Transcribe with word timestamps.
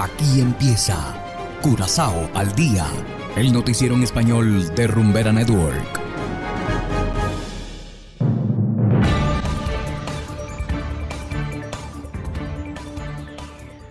Aquí 0.00 0.40
empieza 0.40 0.96
Curazao 1.60 2.30
al 2.32 2.54
día, 2.54 2.86
el 3.34 3.52
noticiero 3.52 3.96
en 3.96 4.04
español 4.04 4.72
de 4.76 4.86
Rumbera 4.86 5.32
Network. 5.32 6.00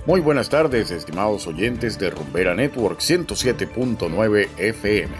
Muy 0.05 0.21
buenas 0.21 0.47
tardes, 0.47 0.91
estimados 0.91 1.45
oyentes 1.45 1.99
de 1.99 2.09
Rumbera 2.09 2.55
Network 2.55 3.01
107.9 3.01 4.47
FM. 4.57 5.13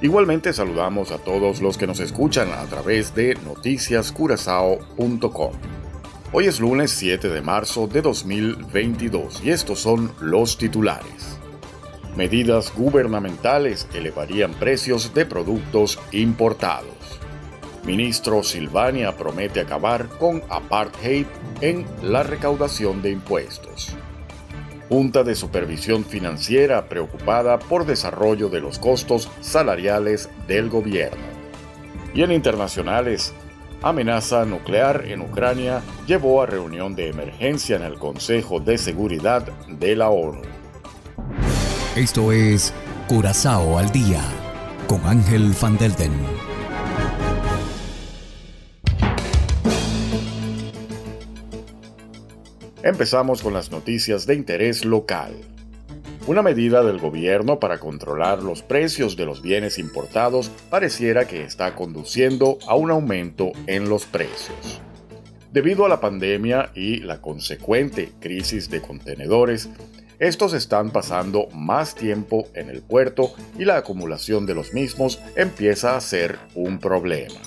Igualmente 0.00 0.52
saludamos 0.52 1.12
a 1.12 1.18
todos 1.18 1.62
los 1.62 1.78
que 1.78 1.86
nos 1.86 2.00
escuchan 2.00 2.50
a 2.50 2.64
través 2.64 3.14
de 3.14 3.38
noticiascurazao.com. 3.44 5.52
Hoy 6.34 6.46
es 6.46 6.60
lunes 6.60 6.92
7 6.92 7.28
de 7.28 7.42
marzo 7.42 7.86
de 7.86 8.00
2022 8.00 9.42
y 9.44 9.50
estos 9.50 9.80
son 9.80 10.10
los 10.18 10.56
titulares. 10.56 11.38
Medidas 12.16 12.72
gubernamentales 12.74 13.86
elevarían 13.92 14.54
precios 14.54 15.12
de 15.12 15.26
productos 15.26 15.98
importados. 16.10 17.20
Ministro 17.84 18.42
Silvania 18.42 19.14
promete 19.14 19.60
acabar 19.60 20.08
con 20.08 20.42
apartheid 20.48 21.26
en 21.60 21.84
la 22.02 22.22
recaudación 22.22 23.02
de 23.02 23.10
impuestos. 23.10 23.94
Junta 24.88 25.24
de 25.24 25.34
Supervisión 25.34 26.02
Financiera 26.02 26.88
preocupada 26.88 27.58
por 27.58 27.84
desarrollo 27.84 28.48
de 28.48 28.60
los 28.60 28.78
costos 28.78 29.28
salariales 29.42 30.30
del 30.48 30.70
gobierno. 30.70 31.26
Y 32.14 32.22
en 32.22 32.32
internacionales, 32.32 33.34
amenaza 33.82 34.44
nuclear 34.44 35.04
en 35.06 35.20
Ucrania 35.20 35.82
llevó 36.06 36.42
a 36.42 36.46
reunión 36.46 36.94
de 36.94 37.08
emergencia 37.08 37.76
en 37.76 37.82
el 37.82 37.98
Consejo 37.98 38.60
de 38.60 38.78
Seguridad 38.78 39.46
de 39.68 39.96
la 39.96 40.10
ONU. 40.10 40.42
Esto 41.96 42.32
es 42.32 42.72
Curazao 43.08 43.78
al 43.78 43.90
Día 43.90 44.22
con 44.86 45.04
Ángel 45.04 45.54
Van 45.60 45.76
Delden. 45.76 46.12
Empezamos 52.82 53.42
con 53.42 53.52
las 53.52 53.70
noticias 53.70 54.26
de 54.26 54.34
interés 54.34 54.84
local. 54.84 55.34
Una 56.24 56.40
medida 56.40 56.84
del 56.84 57.00
gobierno 57.00 57.58
para 57.58 57.78
controlar 57.78 58.44
los 58.44 58.62
precios 58.62 59.16
de 59.16 59.26
los 59.26 59.42
bienes 59.42 59.80
importados 59.80 60.52
pareciera 60.70 61.26
que 61.26 61.42
está 61.42 61.74
conduciendo 61.74 62.58
a 62.68 62.76
un 62.76 62.92
aumento 62.92 63.50
en 63.66 63.88
los 63.88 64.06
precios. 64.06 64.80
Debido 65.52 65.84
a 65.84 65.88
la 65.88 66.00
pandemia 66.00 66.70
y 66.76 66.98
la 66.98 67.20
consecuente 67.20 68.12
crisis 68.20 68.70
de 68.70 68.80
contenedores, 68.80 69.68
estos 70.20 70.54
están 70.54 70.92
pasando 70.92 71.48
más 71.52 71.96
tiempo 71.96 72.46
en 72.54 72.70
el 72.70 72.82
puerto 72.82 73.34
y 73.58 73.64
la 73.64 73.78
acumulación 73.78 74.46
de 74.46 74.54
los 74.54 74.72
mismos 74.72 75.20
empieza 75.34 75.96
a 75.96 76.00
ser 76.00 76.38
un 76.54 76.78
problema. 76.78 77.40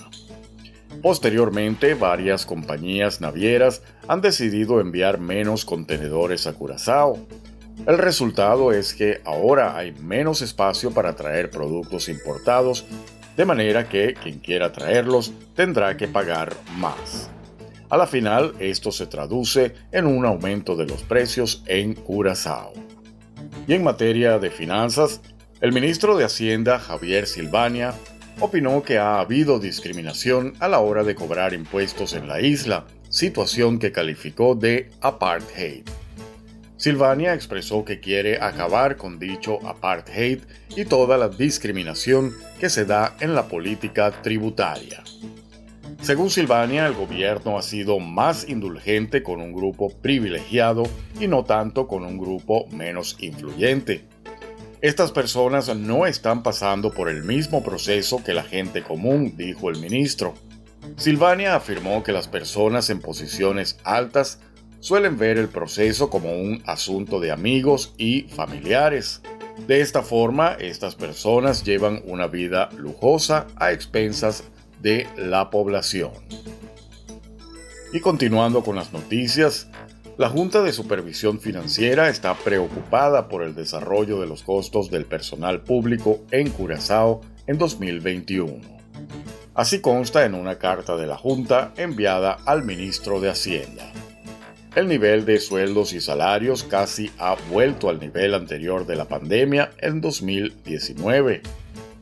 Posteriormente, 1.01 1.93
varias 1.93 2.45
compañías 2.45 3.21
navieras 3.21 3.83
han 4.09 4.19
decidido 4.19 4.81
enviar 4.81 5.17
menos 5.17 5.63
contenedores 5.63 6.45
a 6.45 6.53
Curazao, 6.53 7.25
el 7.85 7.97
resultado 7.97 8.71
es 8.71 8.93
que 8.93 9.21
ahora 9.25 9.77
hay 9.77 9.91
menos 9.91 10.41
espacio 10.41 10.91
para 10.91 11.15
traer 11.15 11.51
productos 11.51 12.09
importados, 12.09 12.85
de 13.37 13.45
manera 13.45 13.87
que 13.89 14.13
quien 14.13 14.39
quiera 14.39 14.71
traerlos 14.71 15.33
tendrá 15.55 15.95
que 15.97 16.07
pagar 16.07 16.55
más. 16.77 17.29
A 17.89 17.97
la 17.97 18.07
final, 18.07 18.55
esto 18.59 18.91
se 18.91 19.05
traduce 19.05 19.75
en 19.91 20.07
un 20.07 20.25
aumento 20.25 20.75
de 20.75 20.87
los 20.87 21.03
precios 21.03 21.63
en 21.67 21.93
Curazao. 21.93 22.73
Y 23.67 23.73
en 23.73 23.83
materia 23.83 24.39
de 24.39 24.49
finanzas, 24.49 25.21
el 25.61 25.71
ministro 25.71 26.17
de 26.17 26.25
Hacienda, 26.25 26.79
Javier 26.79 27.27
Silvania, 27.27 27.93
opinó 28.39 28.83
que 28.83 28.97
ha 28.97 29.19
habido 29.19 29.59
discriminación 29.59 30.53
a 30.59 30.67
la 30.67 30.79
hora 30.79 31.03
de 31.03 31.15
cobrar 31.15 31.53
impuestos 31.53 32.13
en 32.13 32.27
la 32.27 32.41
isla, 32.41 32.85
situación 33.09 33.79
que 33.79 33.91
calificó 33.91 34.55
de 34.55 34.89
apartheid. 35.01 35.85
Silvania 36.85 37.33
expresó 37.33 37.83
que 37.83 37.99
quiere 37.99 38.37
acabar 38.39 38.95
con 38.95 39.17
dicho 39.17 39.57
apartheid 39.65 40.41
y 40.75 40.85
toda 40.85 41.17
la 41.17 41.29
discriminación 41.29 42.35
que 42.59 42.69
se 42.69 42.85
da 42.85 43.17
en 43.21 43.33
la 43.33 43.47
política 43.47 44.11
tributaria. 44.21 45.03
Según 46.03 46.29
Silvania, 46.29 46.85
el 46.85 46.93
gobierno 46.93 47.57
ha 47.57 47.63
sido 47.63 47.97
más 47.97 48.47
indulgente 48.47 49.23
con 49.23 49.41
un 49.41 49.51
grupo 49.51 49.89
privilegiado 49.89 50.83
y 51.19 51.25
no 51.25 51.43
tanto 51.43 51.87
con 51.87 52.05
un 52.05 52.19
grupo 52.19 52.67
menos 52.69 53.17
influyente. 53.19 54.05
Estas 54.79 55.11
personas 55.11 55.75
no 55.75 56.05
están 56.05 56.43
pasando 56.43 56.91
por 56.91 57.09
el 57.09 57.23
mismo 57.23 57.63
proceso 57.63 58.23
que 58.23 58.35
la 58.35 58.43
gente 58.43 58.83
común, 58.83 59.33
dijo 59.35 59.71
el 59.71 59.79
ministro. 59.79 60.35
Silvania 60.97 61.55
afirmó 61.55 62.03
que 62.03 62.11
las 62.11 62.27
personas 62.27 62.91
en 62.91 62.99
posiciones 62.99 63.79
altas 63.83 64.39
suelen 64.85 65.17
ver 65.17 65.39
el 65.39 65.47
proceso 65.47 66.11
como 66.11 66.31
un 66.31 66.61
asunto 66.67 67.19
de 67.19 67.31
amigos 67.31 67.95
y 67.97 68.27
familiares. 68.29 69.23
De 69.65 69.81
esta 69.81 70.03
forma, 70.03 70.51
estas 70.59 70.93
personas 70.93 71.63
llevan 71.63 72.03
una 72.05 72.27
vida 72.27 72.69
lujosa 72.77 73.47
a 73.55 73.71
expensas 73.71 74.43
de 74.83 75.07
la 75.17 75.49
población. 75.49 76.11
Y 77.93 77.99
continuando 77.99 78.63
con 78.63 78.75
las 78.75 78.93
noticias, 78.93 79.69
la 80.19 80.29
Junta 80.29 80.61
de 80.61 80.71
Supervisión 80.71 81.39
Financiera 81.39 82.07
está 82.09 82.35
preocupada 82.35 83.27
por 83.27 83.41
el 83.41 83.55
desarrollo 83.55 84.21
de 84.21 84.27
los 84.27 84.43
costos 84.43 84.91
del 84.91 85.05
personal 85.05 85.61
público 85.61 86.19
en 86.29 86.51
Curazao 86.51 87.21
en 87.47 87.57
2021. 87.57 88.59
Así 89.55 89.81
consta 89.81 90.25
en 90.25 90.35
una 90.35 90.59
carta 90.59 90.95
de 90.95 91.07
la 91.07 91.17
Junta 91.17 91.73
enviada 91.75 92.37
al 92.45 92.63
ministro 92.63 93.19
de 93.19 93.31
Hacienda. 93.31 93.91
El 94.75 94.89
nivel 94.89 95.23
de 95.23 95.39
sueldos 95.39 95.93
y 95.93 96.01
salarios 96.01 96.65
casi 96.65 97.09
ha 97.17 97.37
vuelto 97.49 97.87
al 97.87 97.97
nivel 97.97 98.33
anterior 98.33 98.85
de 98.85 98.97
la 98.97 99.05
pandemia 99.05 99.71
en 99.77 100.01
2019. 100.01 101.41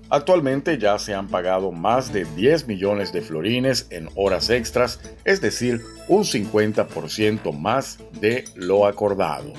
Actualmente 0.10 0.80
ya 0.80 0.98
se 0.98 1.14
han 1.14 1.28
pagado 1.28 1.72
más 1.72 2.12
de 2.12 2.26
10 2.26 2.68
millones 2.68 3.14
de 3.14 3.22
florines 3.22 3.86
en 3.92 4.10
horas 4.16 4.50
extras, 4.50 5.00
es 5.24 5.40
decir, 5.40 5.84
un 6.08 6.24
50% 6.24 7.56
más 7.56 8.00
de 8.20 8.44
lo 8.56 8.88
acordado. 8.88 9.54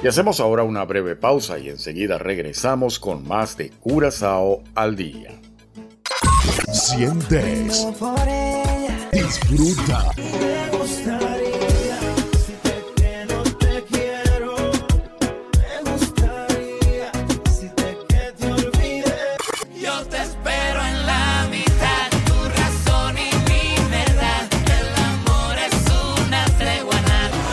Y 0.00 0.06
hacemos 0.06 0.38
ahora 0.38 0.62
una 0.62 0.84
breve 0.84 1.16
pausa 1.16 1.58
y 1.58 1.70
enseguida 1.70 2.18
regresamos 2.18 3.00
con 3.00 3.26
más 3.26 3.56
de 3.56 3.70
Curazao 3.70 4.62
al 4.76 4.94
día. 4.94 5.40
Sientes, 6.72 7.86
disfruta. 9.12 10.12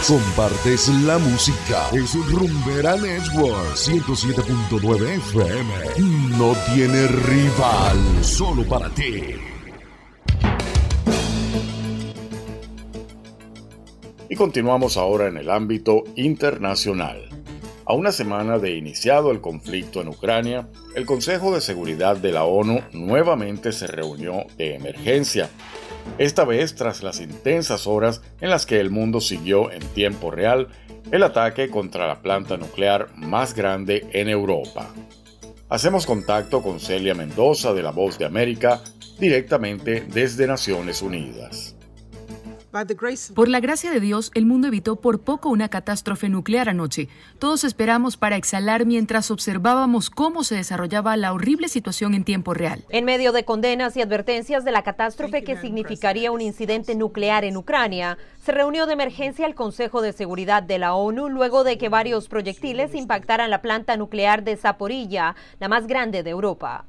Compartes 0.09 0.87
la 1.05 1.19
música. 1.19 1.87
Es 1.93 2.15
Rumbera 2.31 2.95
Network 2.95 3.75
107.9 3.75 5.07
FM. 5.17 5.71
No 6.35 6.55
tiene 6.73 7.05
rival, 7.05 8.23
solo 8.23 8.63
para 8.63 8.89
ti. 8.89 9.35
Y 14.27 14.35
continuamos 14.35 14.97
ahora 14.97 15.27
en 15.27 15.37
el 15.37 15.47
ámbito 15.47 16.03
internacional. 16.15 17.29
A 17.85 17.93
una 17.93 18.11
semana 18.11 18.57
de 18.57 18.75
iniciado 18.75 19.29
el 19.29 19.41
conflicto 19.41 20.01
en 20.01 20.07
Ucrania, 20.07 20.69
el 20.95 21.05
Consejo 21.05 21.53
de 21.53 21.61
Seguridad 21.61 22.17
de 22.17 22.31
la 22.31 22.45
ONU 22.45 22.81
nuevamente 22.93 23.71
se 23.71 23.85
reunió 23.85 24.47
de 24.57 24.73
emergencia 24.73 25.51
esta 26.17 26.43
vez 26.45 26.75
tras 26.75 27.03
las 27.03 27.19
intensas 27.19 27.87
horas 27.87 28.21
en 28.41 28.49
las 28.49 28.65
que 28.65 28.79
el 28.79 28.89
mundo 28.89 29.21
siguió 29.21 29.71
en 29.71 29.81
tiempo 29.81 30.31
real 30.31 30.67
el 31.11 31.23
ataque 31.23 31.69
contra 31.69 32.07
la 32.07 32.21
planta 32.21 32.57
nuclear 32.57 33.09
más 33.15 33.53
grande 33.53 34.07
en 34.13 34.29
Europa. 34.29 34.89
Hacemos 35.69 36.05
contacto 36.05 36.61
con 36.61 36.79
Celia 36.79 37.13
Mendoza 37.13 37.73
de 37.73 37.83
La 37.83 37.91
Voz 37.91 38.17
de 38.17 38.25
América 38.25 38.81
directamente 39.19 40.05
desde 40.07 40.47
Naciones 40.47 41.01
Unidas. 41.01 41.75
Por 43.33 43.49
la 43.49 43.59
gracia 43.59 43.89
de 43.89 43.99
Dios, 43.99 44.31
el 44.35 44.45
mundo 44.45 44.67
evitó 44.67 44.97
por 44.97 45.21
poco 45.21 45.49
una 45.49 45.69
catástrofe 45.69 46.29
nuclear 46.29 46.69
anoche. 46.69 47.07
Todos 47.39 47.63
esperamos 47.63 48.15
para 48.15 48.35
exhalar 48.35 48.85
mientras 48.85 49.31
observábamos 49.31 50.09
cómo 50.09 50.43
se 50.43 50.55
desarrollaba 50.55 51.17
la 51.17 51.33
horrible 51.33 51.67
situación 51.67 52.13
en 52.13 52.23
tiempo 52.23 52.53
real. 52.53 52.85
En 52.89 53.05
medio 53.05 53.31
de 53.31 53.43
condenas 53.43 53.97
y 53.97 54.01
advertencias 54.01 54.63
de 54.65 54.71
la 54.71 54.83
catástrofe 54.83 55.43
que 55.43 55.57
significaría 55.57 56.31
un 56.31 56.41
incidente 56.41 56.93
nuclear 56.95 57.43
en 57.43 57.57
Ucrania, 57.57 58.17
se 58.43 58.51
reunió 58.51 58.85
de 58.85 58.93
emergencia 58.93 59.47
el 59.47 59.55
Consejo 59.55 60.01
de 60.01 60.13
Seguridad 60.13 60.61
de 60.61 60.77
la 60.77 60.93
ONU 60.93 61.29
luego 61.29 61.63
de 61.63 61.77
que 61.77 61.89
varios 61.89 62.27
proyectiles 62.27 62.93
impactaran 62.93 63.49
la 63.49 63.61
planta 63.61 63.97
nuclear 63.97 64.43
de 64.43 64.57
Zaporilla, 64.57 65.35
la 65.59 65.69
más 65.69 65.87
grande 65.87 66.21
de 66.21 66.29
Europa. 66.29 66.85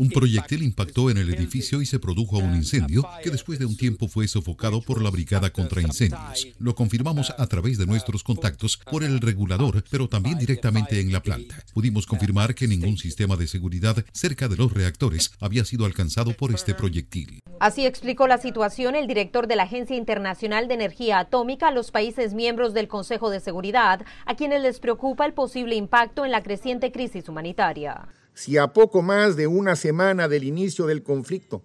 Un 0.00 0.08
proyectil 0.08 0.62
impactó 0.62 1.10
en 1.10 1.18
el 1.18 1.28
edificio 1.28 1.82
y 1.82 1.84
se 1.84 1.98
produjo 1.98 2.38
un 2.38 2.54
incendio 2.54 3.06
que 3.22 3.28
después 3.28 3.58
de 3.58 3.66
un 3.66 3.76
tiempo 3.76 4.08
fue 4.08 4.26
sofocado 4.28 4.80
por 4.80 5.02
la 5.02 5.10
Brigada 5.10 5.50
contra 5.50 5.82
Incendios. 5.82 6.48
Lo 6.58 6.74
confirmamos 6.74 7.34
a 7.36 7.46
través 7.48 7.76
de 7.76 7.84
nuestros 7.84 8.24
contactos 8.24 8.78
por 8.90 9.04
el 9.04 9.20
regulador, 9.20 9.84
pero 9.90 10.08
también 10.08 10.38
directamente 10.38 11.00
en 11.00 11.12
la 11.12 11.22
planta. 11.22 11.62
Pudimos 11.74 12.06
confirmar 12.06 12.54
que 12.54 12.66
ningún 12.66 12.96
sistema 12.96 13.36
de 13.36 13.46
seguridad 13.46 14.02
cerca 14.10 14.48
de 14.48 14.56
los 14.56 14.72
reactores 14.72 15.32
había 15.38 15.66
sido 15.66 15.84
alcanzado 15.84 16.32
por 16.32 16.50
este 16.50 16.74
proyectil. 16.74 17.40
Así 17.60 17.84
explicó 17.84 18.26
la 18.26 18.38
situación 18.38 18.96
el 18.96 19.06
director 19.06 19.48
de 19.48 19.56
la 19.56 19.64
Agencia 19.64 19.96
Internacional 19.96 20.66
de 20.66 20.74
Energía 20.74 21.18
Atómica 21.18 21.68
a 21.68 21.72
los 21.72 21.90
países 21.90 22.32
miembros 22.32 22.72
del 22.72 22.88
Consejo 22.88 23.28
de 23.28 23.40
Seguridad, 23.40 24.06
a 24.24 24.34
quienes 24.34 24.62
les 24.62 24.80
preocupa 24.80 25.26
el 25.26 25.34
posible 25.34 25.74
impacto 25.76 26.24
en 26.24 26.30
la 26.30 26.42
creciente 26.42 26.90
crisis 26.90 27.28
humanitaria 27.28 28.08
si 28.34 28.56
a 28.56 28.72
poco 28.72 29.02
más 29.02 29.36
de 29.36 29.46
una 29.46 29.76
semana 29.76 30.28
del 30.28 30.44
inicio 30.44 30.86
del 30.86 31.02
conflicto 31.02 31.62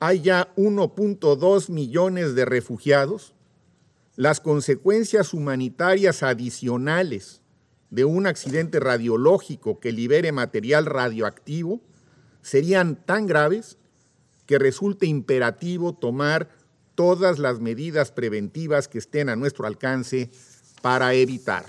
hay 0.00 0.20
ya 0.20 0.54
1.2 0.56 1.70
millones 1.70 2.34
de 2.34 2.44
refugiados, 2.44 3.34
las 4.14 4.40
consecuencias 4.40 5.34
humanitarias 5.34 6.22
adicionales 6.22 7.42
de 7.90 8.04
un 8.04 8.26
accidente 8.26 8.80
radiológico 8.80 9.80
que 9.80 9.92
libere 9.92 10.30
material 10.32 10.86
radioactivo 10.86 11.80
serían 12.42 12.96
tan 13.04 13.26
graves 13.26 13.78
que 14.46 14.58
resulte 14.58 15.06
imperativo 15.06 15.94
tomar 15.94 16.48
todas 16.94 17.38
las 17.38 17.60
medidas 17.60 18.10
preventivas 18.10 18.88
que 18.88 18.98
estén 18.98 19.28
a 19.28 19.36
nuestro 19.36 19.66
alcance 19.66 20.30
para 20.82 21.14
evitar. 21.14 21.64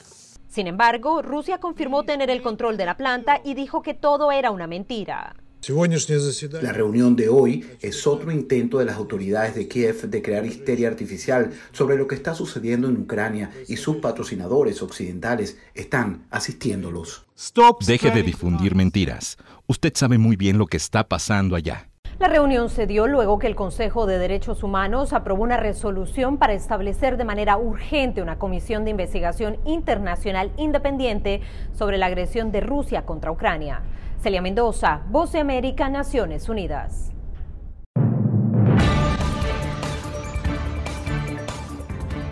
Sin 0.49 0.65
embargo, 0.65 1.21
Rusia 1.21 1.59
confirmó 1.59 2.03
tener 2.03 2.29
el 2.31 2.41
control 2.41 2.75
de 2.75 2.85
la 2.85 2.97
planta 2.97 3.39
y 3.45 3.53
dijo 3.53 3.83
que 3.83 3.93
todo 3.93 4.31
era 4.31 4.49
una 4.51 4.65
mentira. 4.65 5.35
La 6.61 6.71
reunión 6.71 7.15
de 7.15 7.29
hoy 7.29 7.65
es 7.81 8.07
otro 8.07 8.31
intento 8.31 8.79
de 8.79 8.85
las 8.85 8.95
autoridades 8.95 9.55
de 9.55 9.67
Kiev 9.67 10.09
de 10.09 10.21
crear 10.21 10.45
histeria 10.45 10.87
artificial 10.87 11.51
sobre 11.73 11.97
lo 11.97 12.07
que 12.07 12.15
está 12.15 12.33
sucediendo 12.33 12.87
en 12.87 12.97
Ucrania 13.01 13.51
y 13.67 13.75
sus 13.75 13.97
patrocinadores 13.97 14.81
occidentales 14.81 15.57
están 15.75 16.25
asistiéndolos. 16.31 17.25
Deje 17.85 18.09
de 18.09 18.23
difundir 18.23 18.73
mentiras. 18.73 19.37
Usted 19.67 19.91
sabe 19.95 20.17
muy 20.17 20.35
bien 20.35 20.57
lo 20.57 20.65
que 20.65 20.77
está 20.77 21.07
pasando 21.07 21.55
allá. 21.55 21.89
La 22.19 22.27
reunión 22.27 22.69
se 22.69 22.85
dio 22.85 23.07
luego 23.07 23.39
que 23.39 23.47
el 23.47 23.55
Consejo 23.55 24.05
de 24.05 24.19
Derechos 24.19 24.61
Humanos 24.61 25.13
aprobó 25.13 25.41
una 25.43 25.55
resolución 25.55 26.37
para 26.37 26.51
establecer 26.51 27.15
de 27.15 27.23
manera 27.23 27.55
urgente 27.55 28.21
una 28.21 28.37
comisión 28.37 28.83
de 28.83 28.91
investigación 28.91 29.57
internacional 29.63 30.51
independiente 30.57 31.39
sobre 31.71 31.97
la 31.97 32.07
agresión 32.07 32.51
de 32.51 32.59
Rusia 32.59 33.05
contra 33.05 33.31
Ucrania. 33.31 33.83
Celia 34.21 34.41
Mendoza, 34.41 34.99
Voz 35.09 35.31
de 35.31 35.39
América, 35.39 35.87
Naciones 35.87 36.49
Unidas. 36.49 37.13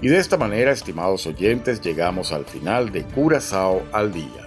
Y 0.02 0.10
de 0.10 0.18
esta 0.18 0.36
manera, 0.36 0.72
estimados 0.72 1.26
oyentes, 1.28 1.80
llegamos 1.80 2.34
al 2.34 2.44
final 2.44 2.92
de 2.92 3.06
Curazao 3.06 3.84
al 3.94 4.12
día. 4.12 4.47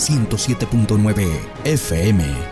107.9 0.00 1.28
FM. 1.64 2.49